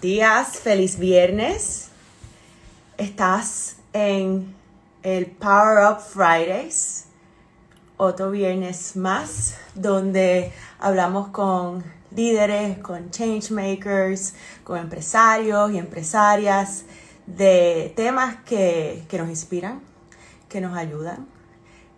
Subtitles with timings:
[0.00, 1.88] Días, feliz viernes.
[2.98, 4.54] Estás en
[5.02, 7.06] el Power Up Fridays,
[7.96, 11.82] otro viernes más, donde hablamos con
[12.14, 16.84] líderes, con change makers, con empresarios y empresarias
[17.26, 19.80] de temas que, que nos inspiran,
[20.48, 21.26] que nos ayudan,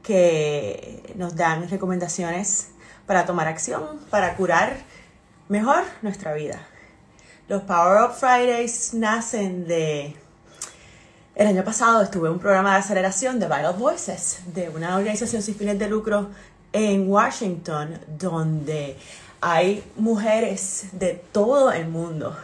[0.02, 2.68] que nos dan recomendaciones
[3.04, 4.78] para tomar acción, para curar
[5.48, 6.69] mejor nuestra vida.
[7.50, 10.14] Los Power Up Fridays nacen de...
[11.34, 15.42] El año pasado estuve en un programa de aceleración de Vital Voices, de una organización
[15.42, 16.30] sin fines de lucro
[16.72, 18.96] en Washington, donde
[19.40, 22.36] hay mujeres de todo el mundo.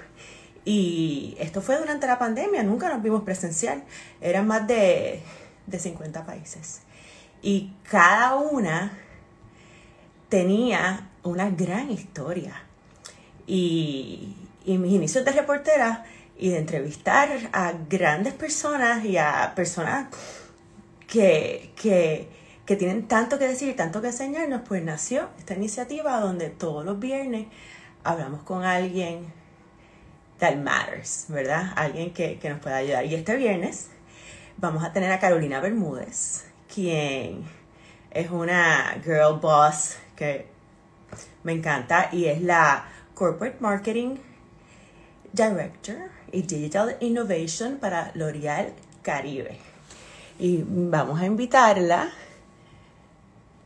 [0.65, 3.85] Y esto fue durante la pandemia, nunca nos vimos presencial.
[4.21, 5.23] Eran más de,
[5.69, 6.81] de 50 países.
[7.43, 8.99] Y cada una
[10.29, 12.61] tenía una gran historia.
[13.47, 14.35] Y,
[14.67, 16.05] y mis inicios de reportera
[16.37, 20.09] y de entrevistar a grandes personas y a personas
[21.07, 22.29] que, que,
[22.67, 26.99] que tienen tanto que decir tanto que enseñarnos, pues nació esta iniciativa donde todos los
[26.99, 27.47] viernes
[28.05, 29.33] hablamos con alguien
[30.39, 31.73] that matters, ¿verdad?
[31.77, 33.07] Alguien que, que nos pueda ayudar.
[33.07, 33.89] Y este viernes
[34.59, 37.45] vamos a tener a Carolina Bermúdez, quien
[38.11, 40.49] es una girl boss que
[41.45, 44.17] me encanta y es la Corporate Marketing
[45.33, 49.59] Director y Digital Innovation para L'Oreal Caribe.
[50.39, 52.11] Y vamos a invitarla.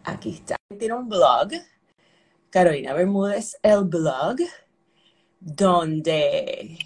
[0.04, 0.56] Aquí está.
[0.78, 1.50] Tiene un blog,
[2.50, 4.36] Carolina Bermúdez, el blog,
[5.40, 6.78] donde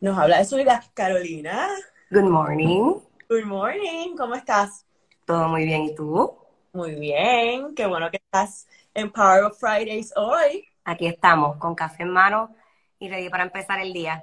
[0.00, 0.82] nos habla de su vida.
[0.94, 1.68] Carolina.
[2.10, 2.94] Good morning.
[3.28, 4.16] Good morning.
[4.16, 4.86] ¿Cómo estás?
[5.26, 5.82] Todo muy bien.
[5.82, 6.34] ¿Y tú?
[6.72, 7.74] Muy bien.
[7.74, 10.64] Qué bueno que estás en Power of Fridays hoy.
[10.84, 12.54] Aquí estamos, con café en mano
[13.02, 14.22] y ready para empezar el día?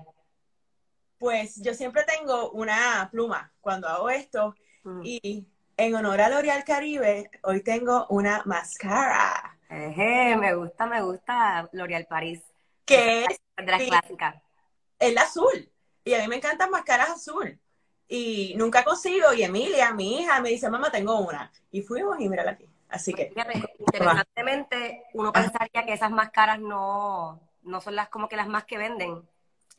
[1.17, 5.01] Pues yo siempre tengo una pluma cuando hago esto mm.
[5.03, 5.45] y
[5.75, 9.57] en honor a L'Oreal Caribe, hoy tengo una máscara.
[9.69, 12.41] me gusta, me gusta L'Oreal París.
[12.85, 14.41] Que es de la clásica.
[14.97, 15.69] El azul.
[16.05, 17.59] Y a mí me encantan máscaras azul.
[18.07, 19.33] Y nunca consigo.
[19.33, 21.51] Y Emilia, mi hija, me dice, mamá, tengo una.
[21.71, 22.65] Y fuimos y mírala aquí.
[22.87, 23.31] Así que.
[23.79, 28.77] interesantemente, uno pensaría que esas máscaras no, no son las como que las más que
[28.77, 29.27] venden,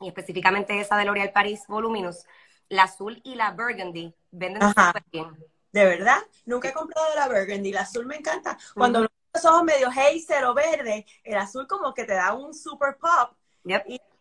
[0.01, 2.27] y específicamente esa de L'Oréal Paris Voluminous,
[2.69, 5.37] la azul y la burgundy venden súper bien.
[5.73, 6.19] ¿De verdad?
[6.47, 8.59] Nunca he comprado la burgundy, la azul me encanta.
[8.75, 12.97] Cuando los ojos medio hazel o verde, el azul como que te da un super
[12.97, 13.37] pop.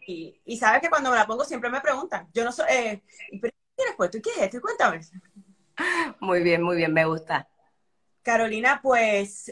[0.06, 3.04] Y, y, sabes que cuando me la pongo siempre me preguntan, yo no soy, eh,
[3.42, 4.18] ¿pero qué tienes puesto?
[4.18, 4.62] ¿Y qué es esto?
[4.62, 5.02] Cuéntame.
[6.20, 7.48] Muy bien, muy bien, me gusta.
[8.22, 9.52] Carolina, pues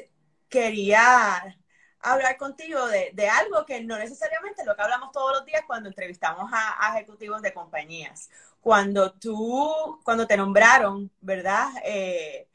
[0.50, 1.58] quería
[2.02, 6.50] hablar contigo de, algo que no necesariamente lo que hablamos todos los días cuando entrevistamos
[6.54, 8.30] a, ejecutivos de compañías.
[8.62, 11.70] Cuando tú, cuando te nombraron, ¿verdad?
[11.84, 12.48] Eh,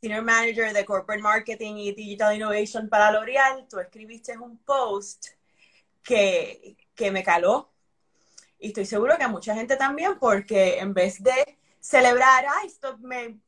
[0.00, 5.26] Senior Manager de Corporate Marketing y Digital Innovation para L'Oreal, tú escribiste un post
[6.02, 7.70] que, que me caló.
[8.58, 12.96] Y estoy seguro que a mucha gente también, porque en vez de celebrar, ay, esto
[12.98, 13.38] me,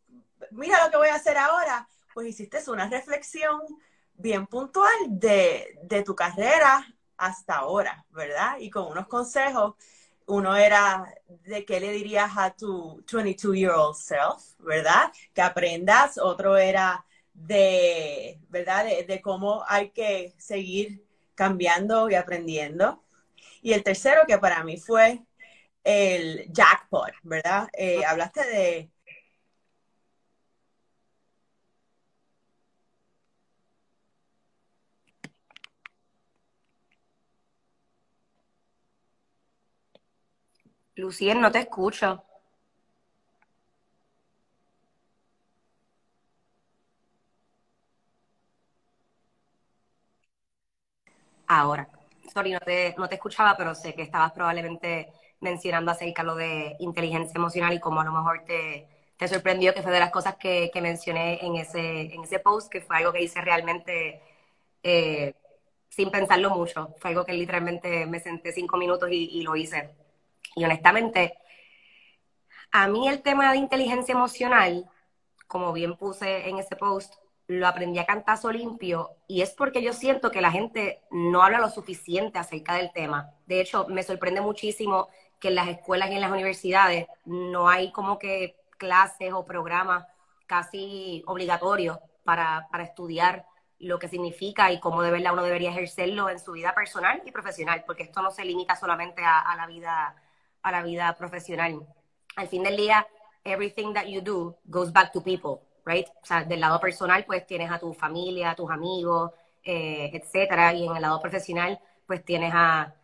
[0.51, 3.61] mira lo que voy a hacer ahora, pues hiciste una reflexión
[4.19, 6.87] bien puntual de, de tu carrera
[7.17, 8.59] hasta ahora, ¿verdad?
[8.59, 9.75] Y con unos consejos
[10.29, 15.11] uno era de qué le dirías a tu 22-year-old self, ¿verdad?
[15.33, 16.19] Que aprendas.
[16.19, 18.85] Otro era de, ¿verdad?
[18.85, 21.03] De, cómo hay que seguir
[21.35, 23.03] cambiando y aprendiendo.
[23.63, 25.25] Y el tercero, que para mí fue
[25.83, 27.69] el jackpot, ¿verdad?
[27.73, 28.91] Eh, hablaste de
[40.99, 42.23] Lucien, no te escucho.
[51.47, 51.89] Ahora,
[52.33, 56.77] sorry, no te, no te escuchaba, pero sé que estabas probablemente mencionando acerca lo de
[56.81, 58.87] inteligencia emocional y cómo a lo mejor te,
[59.17, 62.71] te sorprendió que fue de las cosas que, que, mencioné en ese, en ese post,
[62.71, 64.21] que fue algo que hice realmente
[64.83, 65.35] eh,
[65.89, 66.95] sin pensarlo mucho.
[66.99, 69.91] Fue algo que literalmente me senté cinco minutos y, y lo hice.
[70.57, 71.39] Y honestamente,
[72.71, 74.89] a mí el tema de inteligencia emocional,
[75.47, 77.15] como bien puse en ese post,
[77.47, 81.61] lo aprendí a cantazo limpio y es porque yo siento que la gente no habla
[81.61, 83.31] lo suficiente acerca del tema.
[83.47, 85.09] De hecho, me sorprende muchísimo
[85.41, 90.05] que en las escuelas y en las universidades no hay como que clases o programas
[90.47, 93.47] casi obligatorios para, para estudiar
[93.81, 97.31] lo que significa y cómo de verdad uno debería ejercerlo en su vida personal y
[97.31, 100.17] profesional, porque esto no se limita solamente a, la vida
[100.69, 101.87] a la vida profesional.
[102.37, 103.07] Al fin del día,
[103.45, 106.07] everything that you do goes back to people, right?
[106.23, 109.33] O sea, del lado personal, pues tienes a tu familia, a tus amigos,
[109.65, 112.95] eh, etcétera, y en el lado profesional, pues tienes a,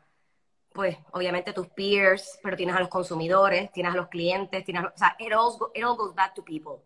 [0.73, 4.97] pues obviamente tus peers, pero tienes a los consumidores, tienes a los clientes, tienes, o
[4.97, 6.83] sea, it all, it all goes back to people.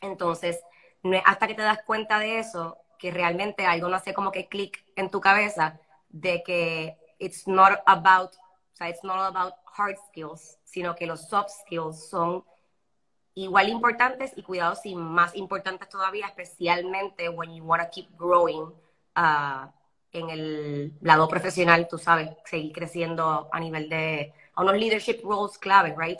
[0.00, 0.60] Entonces,
[1.02, 4.32] no es hasta que te das cuenta de eso que realmente algo no hace como
[4.32, 8.32] que clic en tu cabeza de que it's not about,
[8.78, 12.44] sea, it's not about hard skills, sino que los soft skills son
[13.34, 18.72] igual importantes y cuidados y más importantes todavía, especialmente when you want to keep growing
[19.16, 19.66] uh,
[20.12, 25.58] en el lado profesional, tú sabes, seguir creciendo a nivel de a unos leadership roles
[25.58, 26.18] clave, right?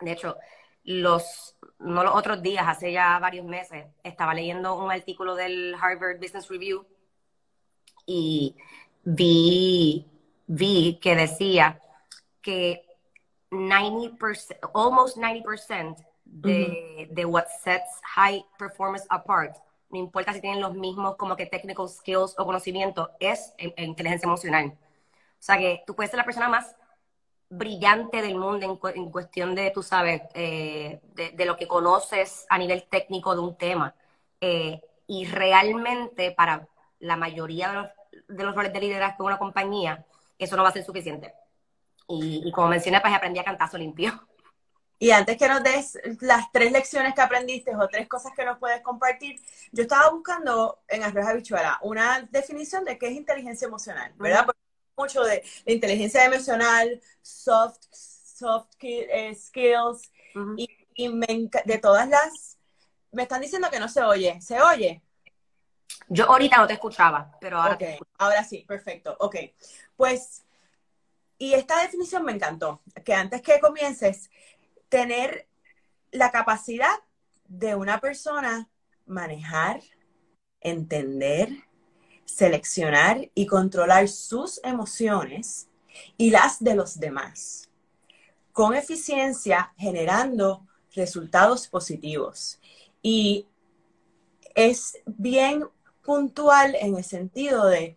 [0.00, 0.36] De hecho,
[0.84, 6.18] los no los otros días, hace ya varios meses, estaba leyendo un artículo del Harvard
[6.18, 6.84] Business Review
[8.06, 8.56] y
[9.04, 10.09] vi,
[10.50, 11.80] vi que decía
[12.42, 12.84] que
[13.50, 19.56] 90%, almost 90% de, de what sets high performance apart,
[19.90, 24.72] no importa si tienen los mismos como que technical skills o conocimiento, es inteligencia emocional.
[24.72, 26.74] O sea que tú puedes ser la persona más
[27.48, 32.84] brillante del mundo en, cuestión de, tú sabes, eh, de, lo que conoces a nivel
[32.88, 33.94] técnico de un tema.
[34.40, 36.68] Eh, y realmente para
[36.98, 37.86] la mayoría de los,
[38.28, 40.06] de los roles de liderazgo en una compañía,
[40.44, 41.34] eso no va a ser suficiente.
[42.08, 44.26] Y, como mencioné, pues aprendí a cantazo limpio.
[44.98, 48.58] Y antes que nos des las tres lecciones que aprendiste o tres cosas que nos
[48.58, 49.40] puedes compartir,
[49.72, 54.46] yo estaba buscando en Arroz Habichuela una definición de qué es inteligencia emocional, ¿verdad?
[54.96, 60.10] mucho de, inteligencia emocional, soft, soft eh, skills,
[60.56, 60.68] y,
[61.64, 62.58] de todas las,
[63.10, 65.02] me están diciendo que no se oye, ¿se oye?
[66.08, 67.78] Yo ahorita no te escuchaba, pero ahora
[68.18, 69.16] Ahora sí, perfecto.
[69.20, 69.36] Ok,
[69.96, 70.44] pues,
[71.38, 74.30] y esta definición me encantó, que antes que comiences,
[74.88, 75.48] tener
[76.10, 76.98] la capacidad
[77.46, 78.68] de una persona
[79.06, 79.80] manejar,
[80.60, 81.48] entender,
[82.24, 85.68] seleccionar y controlar sus emociones
[86.16, 87.70] y las de los demás,
[88.52, 92.60] con eficiencia generando resultados positivos.
[93.02, 93.46] Y
[94.54, 95.64] es bien
[96.02, 97.96] puntual en el sentido de,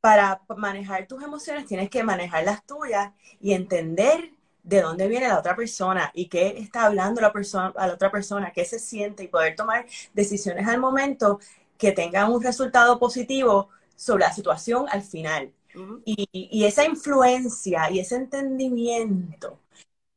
[0.00, 4.30] para manejar tus emociones tienes que manejar las tuyas y entender
[4.62, 8.10] de dónde viene la otra persona y qué está hablando la persona, a la otra
[8.10, 11.38] persona, qué se siente y poder tomar decisiones al momento
[11.78, 15.52] que tengan un resultado positivo sobre la situación al final.
[16.04, 19.60] y, esa influencia y ese entendimiento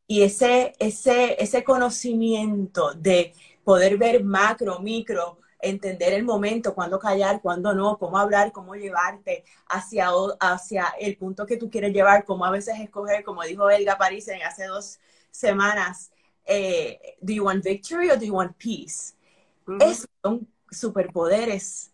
[0.08, 3.34] y ese, ese, ese conocimiento de
[3.64, 9.44] poder ver macro, micro, entender el momento, cuándo callar, cuándo no, cómo hablar, cómo llevarte
[9.68, 10.10] hacia,
[10.40, 14.28] hacia el punto que tú quieres llevar, cómo a veces escoger, como dijo Elga París
[14.30, 15.00] en hace dos
[15.32, 16.12] semanas,
[16.46, 19.14] eh, ¿do you want victory or do you want peace?
[20.24, 21.92] son superpoderes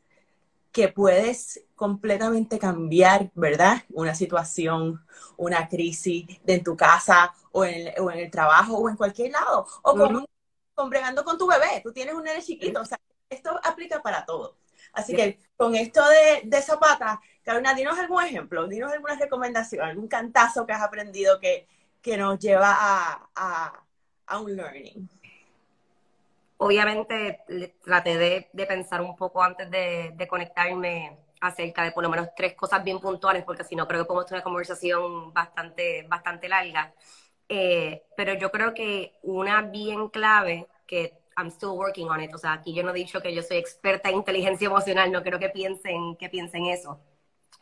[0.72, 3.84] que puedes completamente cambiar, ¿verdad?
[3.94, 5.06] Una situación,
[5.38, 9.66] una crisis de en tu casa o en, el, trabajo o en cualquier lado.
[9.84, 10.26] O con,
[10.74, 11.82] con, bregando con tu bebé.
[11.82, 12.82] Tú tienes un nene chiquito.
[12.82, 14.58] O sea, esto aplica para todo.
[14.94, 20.08] Así que con esto de, de Zapata, Carolina, dinos algún ejemplo, dinos alguna recomendación, algún
[20.08, 21.68] cantazo que has aprendido que,
[22.02, 23.84] que nos lleva a, a,
[24.28, 25.10] a un learning
[26.58, 27.42] obviamente
[27.84, 32.84] traté de, pensar un poco antes de, conectarme acerca de por lo menos tres cosas
[32.84, 36.94] bien puntuales, porque si no creo que podemos tener una conversación bastante, bastante larga.
[37.48, 42.38] Eh, pero yo creo que una bien clave que I'm still working on it, o
[42.38, 45.40] sea, aquí yo no he dicho que yo soy experta en inteligencia emocional, no creo
[45.40, 47.00] que piensen, que piensen eso,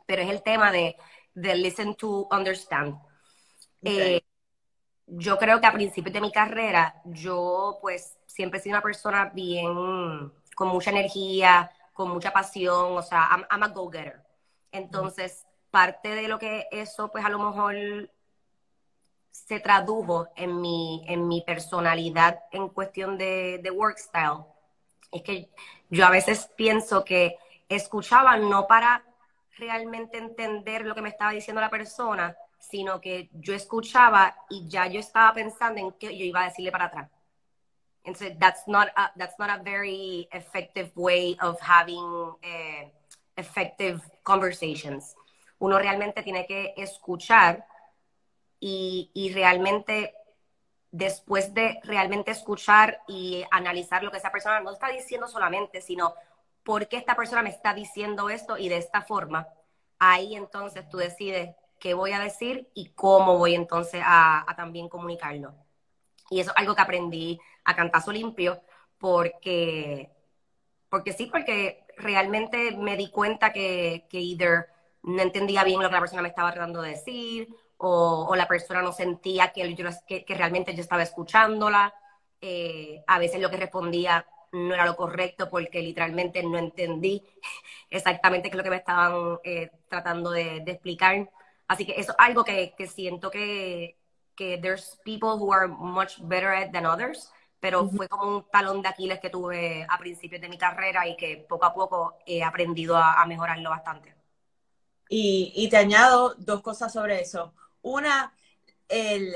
[0.05, 0.95] pero es el tema de,
[1.33, 2.97] de listen to understand.
[3.83, 4.21] Eh,
[5.07, 9.31] yo creo que a principios de mi carrera, yo pues siempre he sido una persona
[9.33, 14.23] bien, con mucha energía, con mucha pasión, o sea, I'm, a go-getter.
[14.71, 17.75] Entonces, parte de lo que eso, pues a lo mejor
[19.33, 24.45] se tradujo en mi, en mi personalidad en cuestión de, de work style,
[25.11, 25.49] es que
[25.89, 27.37] yo a veces pienso que
[27.67, 29.03] escuchaba no para
[29.57, 34.85] realmente entender lo que me estaba diciendo la persona, sino que yo escuchaba y ya
[34.85, 37.09] yo estaba pensando en qué yo iba a decirle para atrás.
[38.03, 42.89] Entonces, that's not a, that's not a very effective way of having uh,
[43.35, 45.15] effective conversations.
[45.59, 47.65] Uno realmente tiene que escuchar
[48.65, 50.15] y, realmente
[50.91, 56.13] después de realmente escuchar y analizar lo que esa persona no está diciendo solamente, sino
[56.63, 59.47] ¿por qué esta persona me está diciendo esto y de esta forma?
[59.99, 65.53] Ahí entonces tú decides qué voy a decir y cómo voy entonces a, también comunicarlo.
[66.29, 68.61] Y eso es algo que aprendí a cantazo limpio
[68.97, 70.09] porque,
[70.89, 74.67] porque sí, porque realmente me di cuenta que, que either
[75.01, 77.49] no entendía bien lo que la persona me estaba tratando de decir
[77.85, 79.75] o, la persona no sentía que,
[80.07, 81.93] que, realmente yo estaba escuchándola.
[82.39, 87.23] Eh, a veces lo que respondía no era lo correcto porque literalmente no entendí
[87.89, 91.29] exactamente qué es lo que me estaban eh, tratando de, explicar.
[91.67, 93.97] Así que eso es algo que, siento que,
[94.35, 98.81] que there's people who are much better at than others, pero fue como un talón
[98.81, 102.43] de Aquiles que tuve a principios de mi carrera y que poco a poco he
[102.43, 104.15] aprendido a, mejorarlo bastante.
[105.09, 107.53] Y, y, te añado dos cosas sobre eso.
[107.83, 108.33] Una,
[108.89, 109.35] el,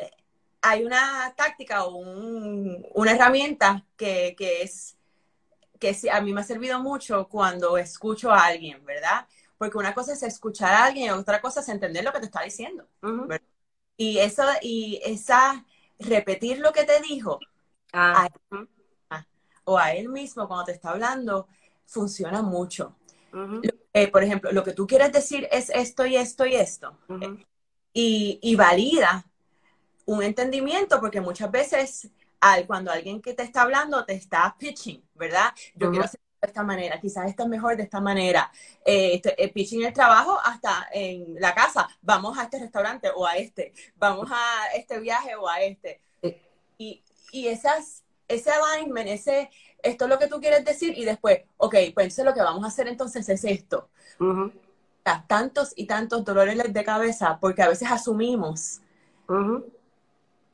[0.62, 4.98] hay una táctica o una herramienta que, que es
[5.80, 9.27] que a mí me ha servido mucho cuando escucho a alguien, ¿verdad?
[9.58, 12.25] Porque una cosa es escuchar a alguien y otra cosa es entender lo que te
[12.25, 12.88] está diciendo.
[13.96, 15.66] Y eso, y esa,
[16.00, 17.39] repetir lo que te dijo
[17.94, 18.30] ah,
[19.63, 21.48] o a él mismo cuando te está hablando,
[21.86, 22.96] funciona mucho.
[23.94, 26.98] Eh, por ejemplo, lo que tú quieres decir es esto y esto y esto.
[28.00, 29.25] Y, y valida
[30.06, 32.12] un entendimiento, porque muchas veces
[32.68, 35.51] cuando alguien que te está hablando te está pitching, ¿verdad?
[35.74, 38.51] Yo quiero hacer de esta manera, quizás esto es mejor de esta manera.
[38.86, 43.25] Eh, este, eh, pitching el trabajo hasta en la casa, vamos a este restaurante o
[43.25, 46.00] a este, vamos a este viaje o a este.
[46.77, 47.01] Y,
[47.32, 49.50] y esas, ese alignment, ese,
[49.82, 52.63] esto es lo que tú quieres decir y después, ok, pues entonces lo que vamos
[52.63, 53.89] a hacer entonces es esto.
[55.28, 58.82] Tantos y tantos dolores de cabeza porque a veces asumimos,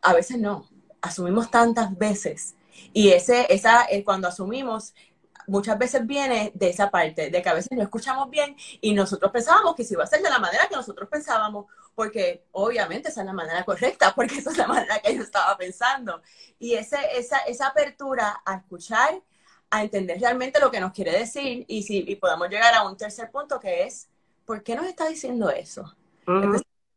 [0.01, 0.67] a veces no
[1.01, 2.55] asumimos tantas veces.
[2.93, 4.93] Y ese, esa, eh, cuando asumimos,
[5.47, 9.31] muchas veces viene de esa parte, de que a veces no escuchamos bien y nosotros
[9.31, 13.21] pensábamos que se iba a ser de la manera que nosotros pensábamos, porque obviamente esa
[13.21, 16.21] es la manera correcta, porque esa es la manera que yo estaba pensando.
[16.57, 19.21] Y ese, esa, esa apertura a escuchar,
[19.69, 22.95] a entender realmente lo que nos quiere decir y, si, y podemos llegar a un
[22.95, 24.07] tercer punto que es,
[24.45, 25.95] ¿por qué nos está diciendo eso?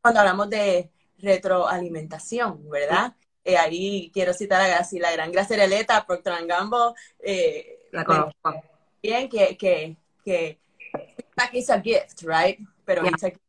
[0.00, 3.16] cuando hablamos de retroalimentación, ¿verdad?
[3.42, 6.94] Eh, ahí quiero citar a la gran Gracereleta, Procter Gamble.
[7.18, 8.62] Eh, la conozco.
[9.02, 10.60] Bien, que, que, que
[10.92, 12.58] feedback is a gift, right?
[12.84, 13.10] Pero yeah.
[13.10, 13.42] it's a gift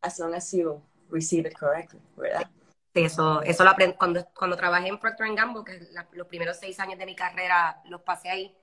[0.00, 2.50] as long as you receive it correctly, ¿verdad?
[2.94, 6.78] Sí, eso, eso lo aprendí cuando, cuando trabajé en Procter Gamble, que los primeros seis
[6.78, 8.56] años de mi carrera los pasé ahí.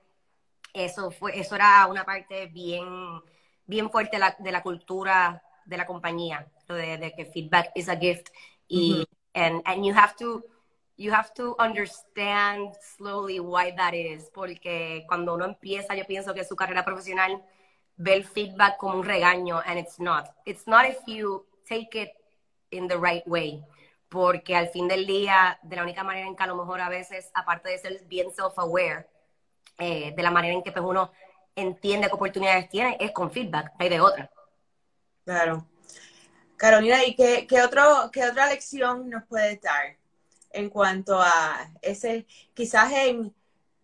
[0.72, 2.86] Eso fue, eso era una parte bien,
[3.66, 7.70] bien fuerte de la, de la cultura de la compañía, lo de, de, que feedback
[7.74, 8.28] is a gift.
[8.68, 10.44] Y, and, and you have to,
[10.96, 16.44] you have to understand slowly why that is, porque cuando uno empieza, yo pienso que
[16.44, 17.42] su carrera profesional
[17.96, 20.30] ve el feedback como un regaño, and it's not.
[20.44, 22.10] It's not if you take it
[22.70, 23.64] in the right way,
[24.08, 26.88] porque al fin del día, de la única manera en que a lo mejor a
[26.88, 29.06] veces, aparte de ser bien self-aware,
[29.78, 31.10] eh, de la manera en que pues, uno
[31.60, 34.30] entiende qué oportunidades tiene, es con feedback, hay de otra.
[35.24, 35.66] Claro.
[36.56, 40.00] Carolina, ¿y qué, qué, otro, qué otra lección nos puede dar?
[40.50, 43.34] en cuanto a ese, quizás en,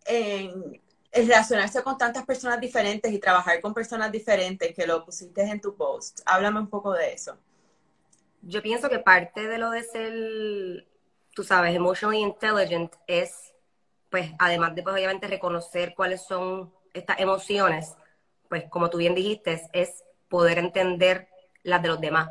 [0.05, 0.81] en,
[1.11, 5.75] relacionarse con tantas personas diferentes y trabajar con personas diferentes que lo pusiste en tu
[5.75, 6.19] post.
[6.25, 7.37] Háblame un poco de eso.
[8.41, 10.87] Yo pienso que parte de lo de ser,
[11.33, 13.53] tú sabes, emotionally intelligent es,
[14.09, 17.95] pues, además de, pues, obviamente, reconocer cuáles son estas emociones,
[18.49, 21.29] pues, como tú bien dijiste, es poder entender
[21.63, 22.29] las de los demás.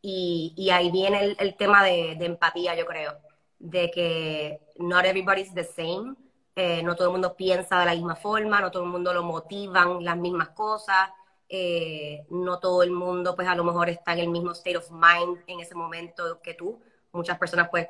[0.00, 3.18] Y, ahí viene el, el tema de, de empatía, yo creo
[3.62, 6.16] de que not everybody's the same,
[6.56, 9.22] eh, no todo el mundo piensa de la misma forma, no todo el mundo lo
[9.22, 11.10] motivan las mismas cosas,
[11.48, 14.90] eh, no todo el mundo pues a lo mejor está en el mismo state of
[14.90, 16.80] mind en ese momento que tú.
[17.12, 17.86] Muchas personas pues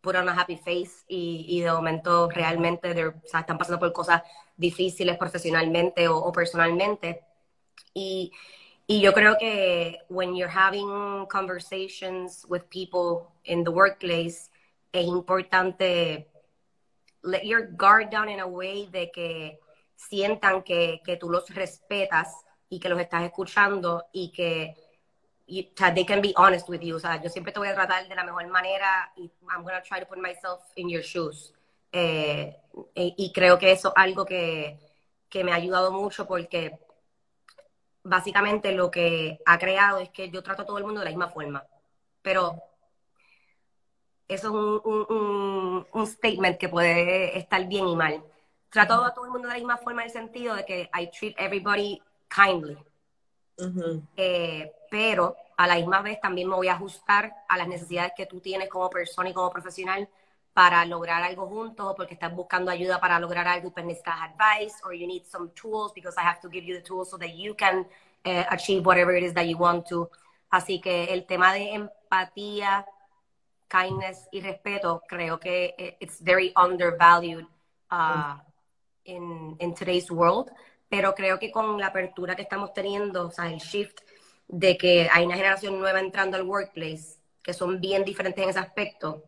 [0.00, 4.22] ponen una happy face y, de momento realmente están pasando por cosas
[4.56, 7.24] difíciles profesionalmente o, o personalmente.
[7.94, 8.32] Y,
[8.86, 14.50] y yo creo que when you're having conversations with people in the workplace,
[14.92, 16.28] es importante
[17.22, 19.60] let your guard down in a way de que
[19.96, 22.34] sientan que, que tú los respetas
[22.68, 24.74] y que los estás escuchando y que
[25.48, 26.96] they can be honest with you.
[26.96, 29.74] O sea, yo siempre te voy a tratar de la mejor manera y I'm going
[29.74, 31.52] to try to put myself in your shoes.
[31.92, 32.54] Eh,
[32.94, 34.78] y, creo que eso es algo que,
[35.30, 36.78] que me ha ayudado mucho porque
[38.02, 41.10] básicamente lo que ha creado es que yo trato a todo el mundo de la
[41.10, 41.64] misma forma.
[42.20, 42.62] Pero
[44.28, 48.22] eso es un, un, un, statement que puede estar bien y mal.
[48.70, 51.10] trato a todo el mundo de la misma forma en el sentido de que I
[51.10, 52.76] treat everybody kindly.
[54.16, 58.26] Eh, pero a la misma vez también me voy a ajustar a las necesidades que
[58.26, 60.08] tú tienes como persona y como profesional
[60.52, 64.74] para lograr algo juntos porque estás buscando ayuda para lograr algo y pues necesitas advice
[64.84, 67.34] or you need some tools because I have to give you the tools so that
[67.34, 67.86] you can
[68.24, 70.10] uh, achieve whatever it is that you want to.
[70.50, 72.86] Así que el tema de empatía,
[73.68, 77.46] kindness y respeto creo que eh, it's very undervalued
[77.90, 78.38] uh,
[79.04, 80.50] in, in today's world,
[80.88, 84.00] pero creo que con la apertura que estamos teniendo, o sea, el shift
[84.48, 88.58] de que hay una generación nueva entrando al workplace que son bien diferentes en ese
[88.58, 89.22] aspecto,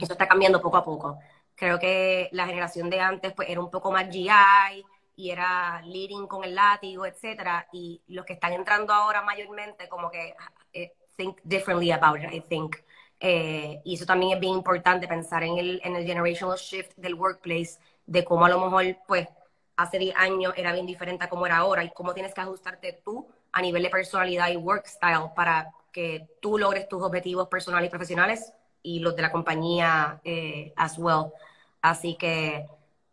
[0.00, 1.18] eso está cambiando poco a poco.
[1.54, 4.84] Creo que la generación de antes pues era un poco más GI
[5.16, 10.10] y era leading con el látigo, etcétera, y los que están entrando ahora mayormente como
[10.10, 10.34] que
[10.72, 12.76] eh, think differently about it, I think.
[13.18, 17.14] Eh, y eso también es bien importante pensar en el, en el generational shift del
[17.14, 19.26] workplace, de cómo a lo mejor pues
[19.76, 23.00] hace 10 años era bien diferente a cómo era ahora y cómo tienes que ajustarte
[23.04, 27.86] tú a nivel de personalidad y work style para que tú logres tus objetivos personales
[27.86, 31.32] y profesionales y los de la compañía eh, as well.
[31.80, 32.66] Así que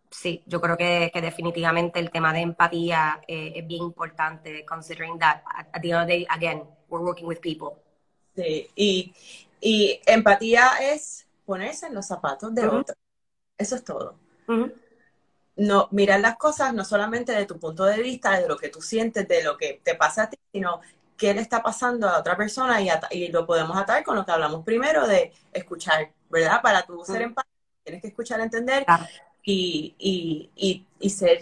[0.10, 5.18] sí, yo creo que, que definitivamente el tema de empatía eh, es bien importante, considering
[5.18, 7.82] that at, the end of the day, again, we're working with people.
[8.36, 9.14] Sí, y,
[9.62, 12.96] y empatía es ponerse en los zapatos de otro.
[13.58, 14.16] Eso es todo.
[15.56, 18.82] No, mirar las cosas no solamente de tu punto de vista, de lo que tú
[18.82, 20.82] sientes, de lo que te pasa a ti, sino
[21.18, 24.32] qué le está pasando a otra persona y, y lo podemos atar con lo que
[24.32, 26.62] hablamos primero de escuchar, ¿verdad?
[26.62, 28.86] Para tú ser empático, tienes que escuchar, entender
[29.44, 31.40] y, y, y, ser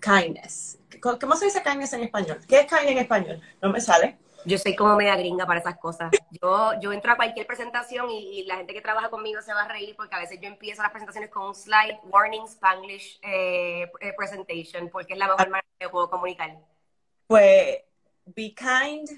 [0.00, 0.78] kindness.
[1.00, 2.38] ¿Cómo se dice kindness en español?
[2.48, 3.40] ¿Qué es kindness en español?
[3.60, 4.18] No me sale.
[4.44, 6.10] Yo soy como media gringa para esas cosas.
[6.30, 9.68] Yo, yo entro a cualquier presentación y, la gente que trabaja conmigo se va a
[9.68, 14.12] reír porque a veces yo empiezo las presentaciones con un slide, warning Spanglish eh, eh,
[14.16, 16.58] presentation, porque es la mejor manera que puedo comunicar.
[17.26, 17.78] Pues
[18.26, 19.08] be kind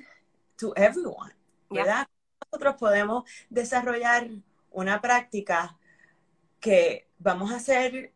[0.57, 1.33] to everyone,
[1.70, 2.07] ¿verdad?
[2.51, 4.29] Nosotros podemos desarrollar
[4.70, 5.77] una práctica
[6.61, 8.12] que vamos a ser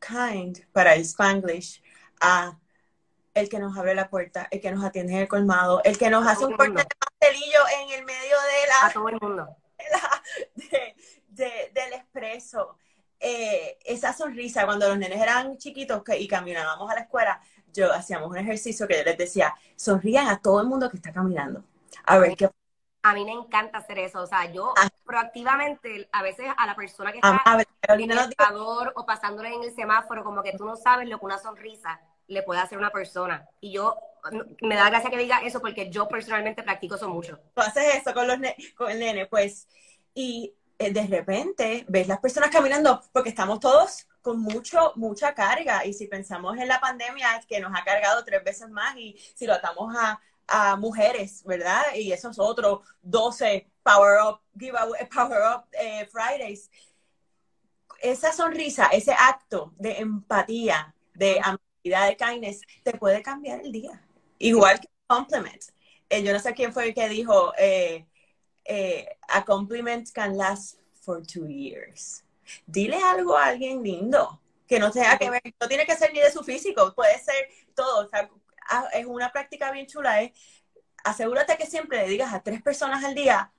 [0.00, 1.82] kind para el Spanglish
[2.20, 2.58] a
[3.34, 6.08] el que nos abre la puerta, el que nos atiende en el colmado, el que
[6.08, 8.86] nos hace un corte de pastelillo en el medio de la...
[8.86, 9.56] A todo el mundo.
[11.28, 12.78] del expreso.
[13.18, 17.40] Eh, esa sonrisa, cuando los nenes eran chiquitos y caminábamos a la escuela,
[17.72, 21.12] yo hacíamos un ejercicio que yo les decía, sonrían a todo el mundo que está
[21.12, 21.64] caminando.
[22.06, 22.48] A ver qué
[23.04, 24.22] a mí me encanta hacer eso.
[24.22, 24.88] O sea, yo ah.
[25.04, 29.74] proactivamente, a veces a la persona que está en el elevador o pasándole en el
[29.74, 33.48] semáforo, como que tú no sabes lo que una sonrisa le puede hacer una persona.
[33.60, 33.98] Y yo,
[34.62, 37.38] me da gracia que diga eso porque yo personalmente practico eso mucho.
[37.54, 38.38] Tú haces eso con, los
[38.76, 39.68] con el nene, pues,
[40.14, 45.84] y eh, de repente ves las personas caminando porque estamos todos con mucho, mucha carga.
[45.84, 49.46] Y si pensamos en la pandemia, que nos ha cargado tres veces más, y si
[49.46, 51.82] lo atamos a, a mujeres, ¿verdad?
[51.94, 56.70] Y esos otros 12 Power Up, Giveaway, Power Up eh, Fridays.
[58.02, 64.02] Esa sonrisa, ese acto de empatía, de amabilidad, de kindness, te puede cambiar el día.
[64.38, 65.62] Igual que un compliment.
[66.08, 68.06] Eh, yo no sé quién fue el que dijo, eh,
[69.28, 72.24] a compliment can last for two years.
[72.66, 76.20] Dile algo a alguien lindo, que no tenga que ver, no tiene que ser ni
[76.20, 78.06] de su físico, puede ser todo.
[78.06, 78.28] O sea,
[78.68, 80.32] Ah, es una práctica bien chula, es
[81.04, 83.52] asegúrate que siempre le digas a tres personas al día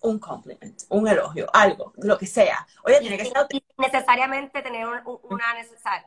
[0.00, 2.66] un compliment, un elogio, algo, lo que sea.
[2.84, 3.34] Oye, tiene que ser...
[3.78, 6.04] necesariamente tener una necesidad,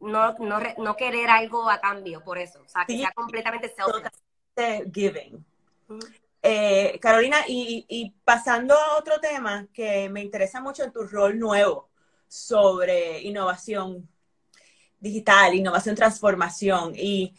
[0.00, 4.92] no, no, no, querer algo a cambio por eso, o sea, que sea completamente self
[4.92, 5.44] giving.
[6.42, 11.38] Eh, Carolina, y, y, pasando a otro tema que me interesa mucho en tu rol
[11.38, 11.88] nuevo
[12.28, 14.08] sobre innovación
[15.00, 16.92] digital, innovación, transformación.
[16.94, 17.34] Y,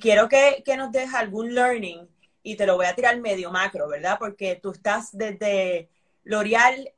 [0.00, 2.08] quiero que, nos dejes algún learning
[2.42, 4.16] y te lo voy a tirar medio macro, ¿verdad?
[4.18, 5.88] Porque tú estás desde
[6.24, 6.92] L'Oreal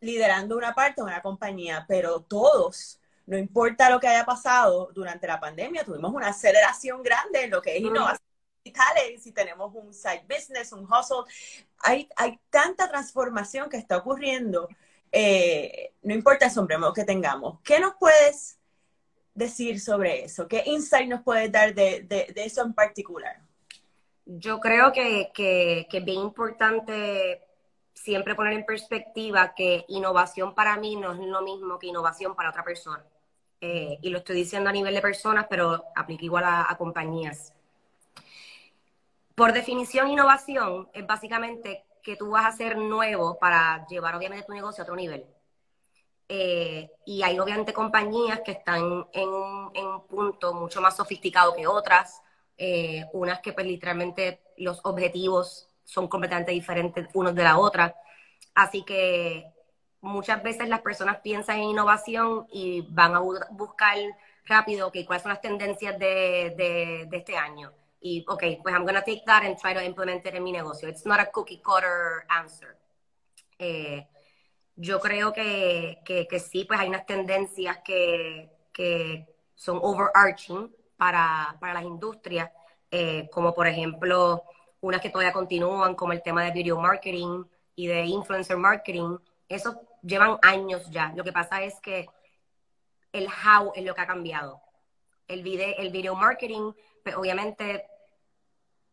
[0.00, 5.26] liderando una parte de una compañía, pero todos, no importa lo que haya pasado durante
[5.26, 8.28] la pandemia, tuvimos una aceleración grande en lo que es innovación
[8.62, 11.24] digital, si tenemos un side business, un hustle,
[11.78, 14.68] hay, hay tanta transformación que está ocurriendo,
[15.10, 17.60] eh, no importa el sombrero que tengamos.
[17.62, 18.58] ¿Qué nos puedes
[19.32, 20.48] decir sobre eso?
[20.48, 23.40] ¿Qué insight nos puedes dar de, eso en particular?
[24.26, 27.42] Yo creo que, que, es bien importante
[27.92, 32.50] siempre poner en perspectiva que innovación para mí no es lo mismo que innovación para
[32.50, 33.04] otra persona.
[33.66, 37.54] Eh, y lo estoy diciendo a nivel de personas, pero aplica igual a, compañías.
[39.34, 44.52] Por definición, innovación es básicamente que tú vas a ser nuevo para llevar obviamente tu
[44.52, 45.24] negocio a otro nivel.
[46.28, 51.54] Eh, y hay obviamente compañías que están en un, en un punto mucho más sofisticado
[51.54, 52.20] que otras,
[52.58, 57.96] eh, unas que pues literalmente los objetivos son completamente diferentes unos de la otra.
[58.54, 59.53] Así que
[60.04, 63.96] muchas veces las personas piensan en innovación y van a buscar
[64.44, 67.72] rápido, ok, cuáles son las tendencias de, de, de este año.
[68.00, 70.52] Y, ok, pues I'm going to take that and try to implement it en mi
[70.52, 70.88] negocio.
[70.88, 72.76] It's not a cookie cutter answer.
[73.58, 74.06] Eh,
[74.76, 81.56] yo creo que, que, que, sí, pues hay unas tendencias que, que son overarching para,
[81.60, 82.50] para las industrias,
[82.90, 84.42] eh, como por ejemplo
[84.80, 89.16] unas que todavía continúan, como el tema de video marketing y de influencer marketing.
[89.48, 91.12] Eso llevan años ya.
[91.16, 92.08] Lo que pasa es que
[93.12, 94.60] el how es lo que ha cambiado.
[95.26, 97.86] El video, el video marketing, pues, obviamente,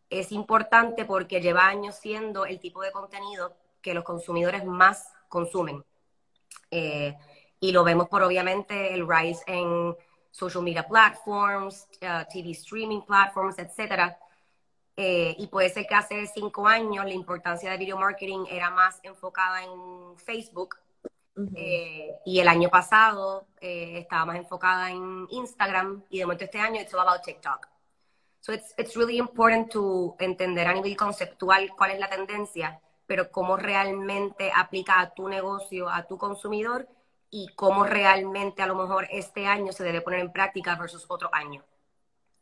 [0.09, 5.83] es importante porque lleva años siendo el tipo de contenido que los consumidores más consumen.
[6.69, 7.15] Eh,
[7.59, 9.95] y lo vemos por, obviamente, el rise en
[10.31, 14.17] social media platforms, uh, TV streaming platforms, etcétera.
[14.95, 18.99] Eh, y puede ser que hace cinco años la importancia de video marketing era más
[19.03, 20.75] enfocada en Facebook
[21.55, 26.59] eh, y el año pasado eh, estaba más enfocada en Instagram y de momento este
[26.59, 27.67] año it's all about TikTok.
[28.41, 33.31] So it's, it's really important to entender a nivel conceptual cuál es la tendencia, pero
[33.31, 36.87] cómo realmente aplica a tu negocio, a tu consumidor
[37.29, 41.29] y cómo realmente a lo mejor este año se debe poner en práctica versus otro
[41.33, 41.63] año.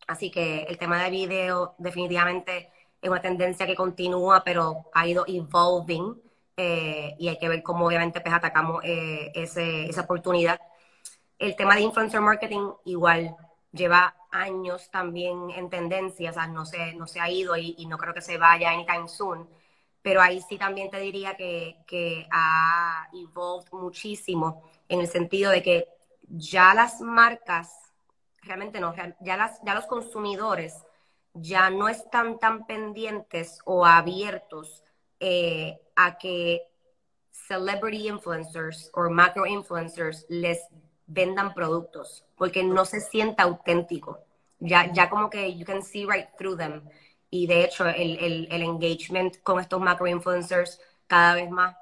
[0.07, 2.71] Así que el tema de video definitivamente
[3.01, 6.19] es una tendencia que continúa, pero ha ido evolving
[6.61, 10.59] eh, y hay que ver cómo obviamente pues atacamos eh, esa oportunidad.
[11.37, 13.33] El tema de influencer marketing igual
[13.71, 17.97] lleva años también en tendencia, o sea, no se, no se ha ido y, no
[17.97, 19.47] creo que se vaya anytime soon,
[20.01, 25.63] pero ahí sí también te diría que, que ha evolved muchísimo en el sentido de
[25.63, 25.87] que
[26.27, 27.73] ya las marcas,
[28.41, 30.75] realmente no, ya, las, ya los consumidores
[31.33, 34.83] ya no están tan pendientes o abiertos
[35.21, 36.61] eh, a que
[37.31, 40.59] celebrity influencers o macro influencers les
[41.05, 44.19] vendan productos, porque no se sienta auténtico.
[44.59, 46.81] Ya, ya como que you can see right through them.
[47.29, 51.75] Y de hecho, el, el, el engagement con estos macro influencers cada vez más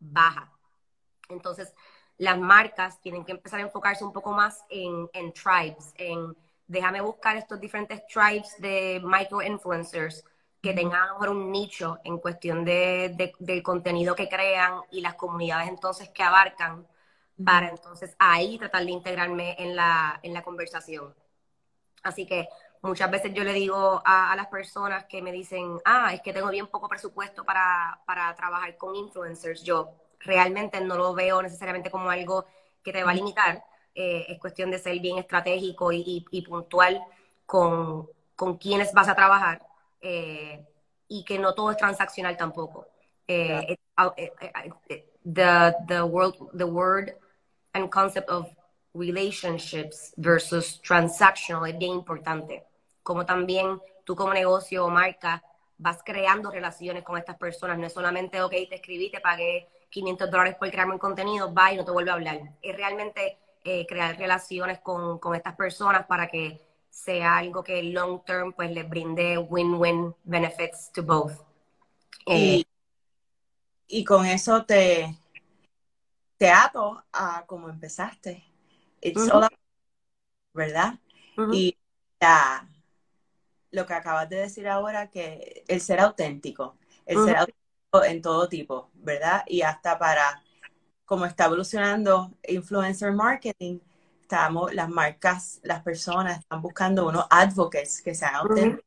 [0.00, 0.50] baja.
[1.28, 1.72] Entonces,
[2.18, 7.00] las marcas tienen que empezar a enfocarse un poco más en, en tribes, en déjame
[7.00, 10.24] buscar estos diferentes tribes de micro influencers
[10.60, 15.00] que tengan a lo mejor un nicho en cuestión de, del contenido que crean y
[15.00, 16.86] las comunidades entonces que abarcan
[17.44, 21.14] para entonces ahí tratar de integrarme en la, en la conversación.
[22.02, 22.48] Así que
[22.82, 26.50] muchas veces yo le digo a, las personas que me dicen, ah, es que tengo
[26.50, 29.62] bien poco presupuesto para, para trabajar con influencers.
[29.62, 32.46] Yo realmente no lo veo necesariamente como algo
[32.82, 33.64] que te va a limitar.
[33.94, 37.02] Eh, es cuestión de ser bien estratégico y, y, puntual
[37.46, 39.69] con, con quienes vas a trabajar
[40.00, 40.64] eh,
[41.08, 42.86] y que no todo es transaccional tampoco.
[43.26, 43.76] Eh,
[44.16, 44.30] eh,
[45.24, 47.14] the, the, world, the word
[47.74, 48.48] and concept of
[48.94, 52.64] relationships versus transactional es bien importante.
[53.02, 55.42] Como también tú como negocio o marca
[55.78, 57.78] vas creando relaciones con estas personas.
[57.78, 61.72] No es solamente, ok, te escribí, te pagué 500 dólares por crearme un contenido, va
[61.72, 62.40] y no te vuelvo a hablar.
[62.62, 66.60] Es realmente crear relaciones con, con estas personas para que
[66.90, 71.32] sea algo que long term pues le brinde win-win benefits to both.
[72.26, 72.66] y,
[73.88, 75.16] eh, con eso te,
[76.36, 78.44] te ato a como empezaste.
[79.00, 79.30] It's
[80.52, 80.98] ¿verdad?
[81.52, 81.76] Y
[83.70, 86.76] lo que acabas de decir ahora, que el ser auténtico,
[87.06, 89.42] el ser auténtico en todo tipo, ¿verdad?
[89.46, 90.42] Y hasta para,
[91.04, 93.78] como está evolucionando influencer marketing,
[94.30, 98.84] estamos, las marcas, las personas están buscando unos advocates que sean auténticos,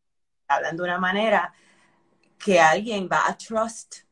[0.47, 1.53] hablan de una manera
[2.39, 4.03] que alguien va a trust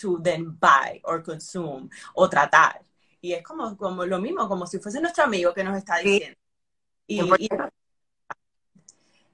[0.00, 2.82] to then buy or consume o tratar.
[3.20, 6.36] Y es como, como lo mismo, como si fuese nuestro amigo que nos está diciendo.
[7.06, 7.48] Y,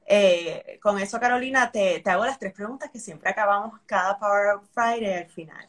[0.04, 4.58] eh, con eso, Carolina, te, te, hago las tres preguntas que siempre acabamos cada Power
[4.74, 5.66] Friday al final.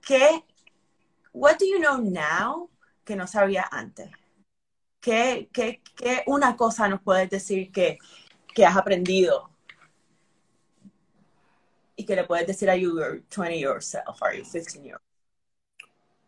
[0.00, 0.44] ¿Qué,
[1.32, 2.70] what do you know now
[3.04, 4.08] que no sabía antes?
[5.02, 7.98] ¿Qué, qué, qué una cosa nos puedes decir que,
[8.54, 9.50] que has aprendido
[11.96, 15.00] y que le puedes decir a your 20 yourself or your 15 year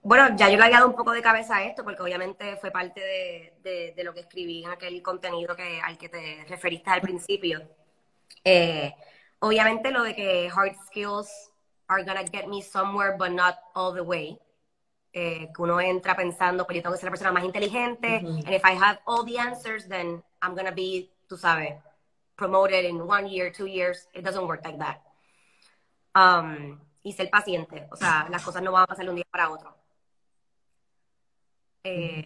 [0.02, 2.72] Bueno, ya yo le había dado un poco de cabeza a esto porque obviamente fue
[2.72, 3.00] parte
[3.62, 7.62] de, de, lo que escribí en aquel contenido que, al que te referiste al principio.
[8.42, 8.92] Eh,
[9.38, 11.52] obviamente lo de que hard skills
[11.86, 14.36] are gonna get me somewhere but not all the way.
[15.16, 18.52] Eh, que uno entra pensando, pues yo tengo que ser la persona más inteligente, and
[18.52, 21.80] if I have all the answers, then I'm gonna be, tú sabes,
[22.36, 24.08] promoted in one year, two years.
[24.12, 25.00] It doesn't work like that.
[26.16, 29.26] Um, y ser paciente, o sea, las cosas no van a pasar de un día
[29.30, 29.76] para otro.
[31.84, 32.24] Eh,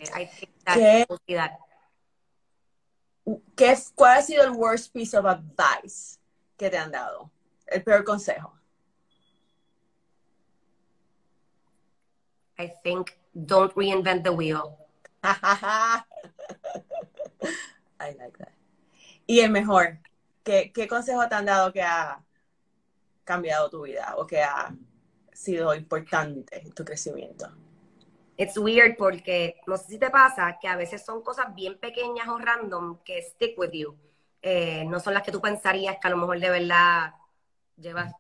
[0.73, 1.07] ¿Qué,
[3.55, 6.19] ¿Qué, ¿Cuál ha sido el worst piece of advice
[6.57, 7.31] que te han dado?
[7.67, 8.58] El peor consejo.
[12.59, 14.77] I think don't reinvent the wheel.
[15.23, 16.03] I
[18.01, 18.53] like that.
[19.27, 19.99] Y el mejor,
[20.43, 22.25] ¿qué, ¿qué consejo te han dado que ha
[23.25, 24.75] cambiado tu vida o que ha
[25.33, 27.49] sido importante en tu crecimiento?
[28.37, 32.29] It's weird porque no sé si te pasa que a veces son cosas bien pequeñas
[32.29, 33.97] o random que stick with you.
[34.41, 37.15] Eh, no son las que tú pensarías que a lo mejor de verdad
[37.77, 38.13] llevas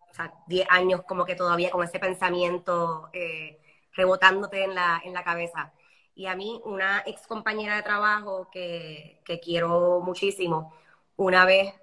[0.46, 3.60] 10 años como que todavía con ese pensamiento eh,
[3.98, 5.72] rebotándote en la, en la cabeza.
[6.14, 10.72] Y a mí, una ex compañera de trabajo que, que quiero muchísimo,
[11.16, 11.74] una vez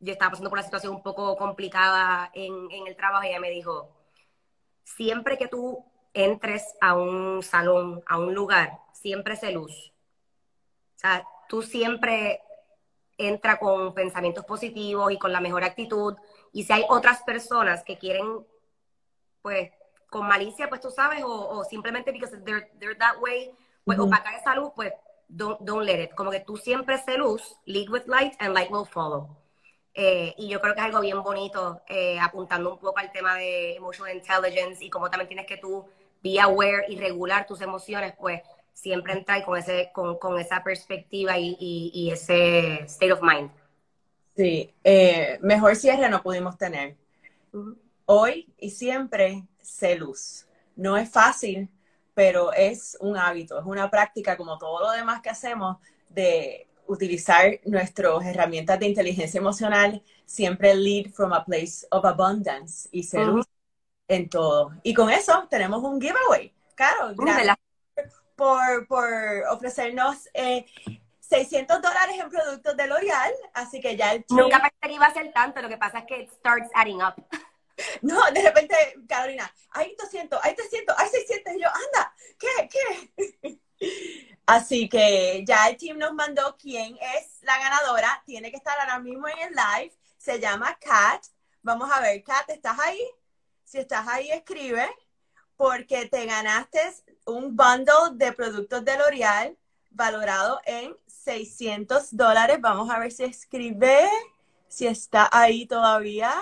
[0.00, 3.40] yo estaba pasando por una situación un poco complicada en, en el trabajo y ella
[3.40, 3.90] me dijo,
[4.84, 5.84] siempre que tú
[6.14, 9.92] entres a un salón, a un lugar, siempre se luz.
[10.96, 12.42] O sea, tú siempre
[13.16, 16.14] entra con pensamientos positivos y con la mejor actitud.
[16.52, 18.46] Y si hay otras personas que quieren,
[19.42, 19.70] pues,
[20.08, 23.52] con malicia, pues tú sabes, o, simplemente because they're, they're that way,
[23.84, 24.92] pues, o para esa luz, pues,
[25.28, 26.14] don't, don't let it.
[26.14, 29.36] Como que tú siempre se luz, lead with light and light will follow.
[29.94, 33.34] Eh, y yo creo que es algo bien bonito, eh, apuntando un poco al tema
[33.34, 35.84] de emotional intelligence y cómo también tienes que tú
[36.22, 38.42] be aware y regular tus emociones, pues
[38.72, 43.50] siempre entrar con, ese, con, con esa perspectiva y, y, ese state of mind.
[44.36, 46.96] Sí, eh, mejor cierre no pudimos tener.
[48.06, 50.46] Hoy y siempre sé luz.
[50.76, 51.68] No es fácil,
[52.14, 55.76] pero es un hábito, es una práctica como todo lo demás que hacemos
[56.08, 63.02] de utilizar nuestras herramientas de inteligencia emocional, siempre lead from a place of abundance y
[63.02, 63.46] ser luz
[64.08, 64.72] en todo.
[64.82, 66.52] Y con eso tenemos un giveaway.
[66.74, 67.56] Claro, gracias
[68.34, 69.06] por, por
[69.50, 70.64] ofrecernos eh,
[71.20, 75.12] 600 dólares en productos de L'Oreal, así que ya el Nunca pensé que iba a
[75.12, 77.14] ser tanto, lo que pasa es que it starts adding up.
[78.02, 78.74] No, de repente,
[79.08, 83.60] Carolina, hay 200, hay 300, hay 600, y yo, anda, ¿qué, qué?
[84.46, 88.98] Así que ya el team nos mandó quién es la ganadora, tiene que estar ahora
[88.98, 91.24] mismo en el live, se llama Kat,
[91.62, 93.00] vamos a ver, Kat, ¿estás ahí?
[93.64, 94.88] Si estás ahí, escribe,
[95.56, 96.80] porque te ganaste
[97.26, 99.56] un bundle de productos de L'Oreal
[99.90, 102.58] valorado en 600 dólares.
[102.60, 104.08] Vamos a ver si escribe,
[104.68, 106.32] si está ahí todavía.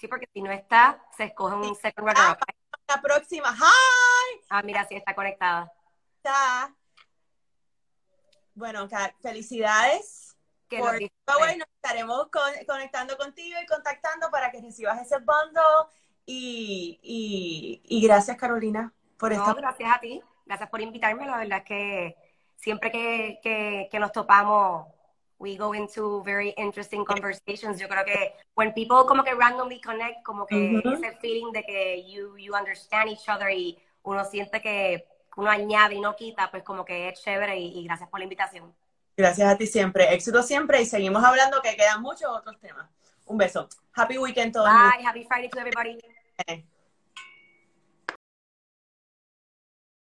[0.00, 2.38] Sí, porque si no está, se escoge un second runner ah,
[2.88, 3.50] La próxima.
[3.50, 4.40] ¡Hi!
[4.50, 5.72] Ah, mira, sí está conectada.
[6.16, 6.74] Está.
[8.54, 8.88] Bueno,
[9.20, 10.36] felicidades.
[10.68, 12.28] Que por nos estaremos
[12.66, 15.90] conectando contigo y contactando para que recibas ese bundle
[16.26, 19.54] y, y, gracias, Carolina, por esto.
[19.54, 21.26] Gracias a ti, gracias por invitarme.
[21.26, 22.16] La verdad es que
[22.56, 24.86] siempre que, que, que nos topamos,
[25.44, 27.78] we go into very interesting conversations.
[27.78, 32.04] Yo creo que when people como que randomly connect, como que ese feeling de que
[32.08, 35.04] you, you understand each other y uno siente que
[35.36, 38.24] uno añade y no quita, pues como que es chévere y, y gracias por la
[38.24, 38.72] invitación.
[39.16, 40.12] Gracias a ti siempre.
[40.14, 42.88] Éxito siempre y seguimos hablando que quedan muchos otros temas.
[43.26, 43.68] Un beso.
[43.94, 45.04] Happy weekend todo Bye.
[45.04, 45.98] Happy Friday to everybody.
[46.40, 46.64] Okay.